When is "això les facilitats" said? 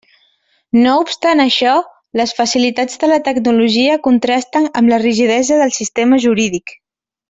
1.43-3.03